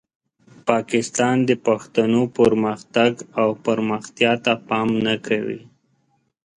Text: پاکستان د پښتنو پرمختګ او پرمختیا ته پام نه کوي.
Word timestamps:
پاکستان 0.69 1.35
د 1.49 1.51
پښتنو 1.65 2.21
پرمختګ 2.37 3.13
او 3.41 3.49
پرمختیا 3.65 4.33
ته 4.45 4.53
پام 4.67 4.89
نه 5.05 5.15
کوي. 5.27 5.61